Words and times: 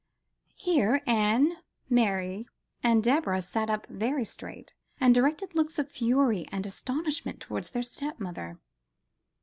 Here 0.55 1.03
Anne, 1.05 1.57
Mary 1.87 2.47
and 2.81 3.03
Deborah 3.03 3.39
sat 3.43 3.69
up 3.69 3.85
very 3.85 4.25
straight, 4.25 4.73
and 4.99 5.13
directed 5.13 5.53
looks 5.53 5.77
of 5.77 5.91
fury 5.91 6.47
and 6.51 6.65
astonishment 6.65 7.39
towards 7.39 7.69
their 7.69 7.83
stepmother. 7.83 8.59